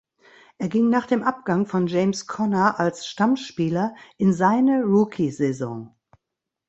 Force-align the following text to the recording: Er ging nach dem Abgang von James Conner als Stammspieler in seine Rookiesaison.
Er 0.57 0.67
ging 0.67 0.89
nach 0.89 1.05
dem 1.05 1.21
Abgang 1.21 1.67
von 1.67 1.85
James 1.85 2.25
Conner 2.25 2.79
als 2.79 3.05
Stammspieler 3.05 3.93
in 4.17 4.33
seine 4.33 4.81
Rookiesaison. 4.81 5.93